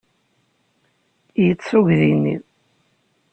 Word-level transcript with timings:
Yeṭṭes 1.45 1.71
uydi-ni. 1.79 2.35